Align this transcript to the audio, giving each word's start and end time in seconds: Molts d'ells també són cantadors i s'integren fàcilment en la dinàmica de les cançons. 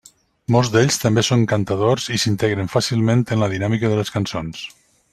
Molts 0.53 0.71
d'ells 0.75 0.95
també 1.01 1.23
són 1.27 1.43
cantadors 1.51 2.09
i 2.15 2.19
s'integren 2.23 2.73
fàcilment 2.77 3.23
en 3.37 3.45
la 3.45 3.51
dinàmica 3.55 3.93
de 3.93 4.01
les 4.03 4.15
cançons. 4.19 4.69